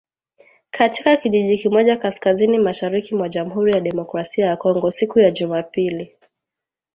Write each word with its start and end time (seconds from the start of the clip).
Katika 0.71 1.17
kijiji 1.17 1.57
kimoja 1.57 1.95
kaskazini-mashariki 1.97 3.15
mwa 3.15 3.29
Jamuhuri 3.29 3.71
ya 3.73 3.77
Kidemokrasia 3.81 4.45
ya 4.45 4.57
Kongo 4.57 4.91
,siku 4.91 5.19
ya 5.19 5.31
Jumapili 5.31 6.11